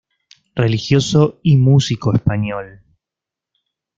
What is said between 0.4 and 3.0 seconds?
Religioso y músico español.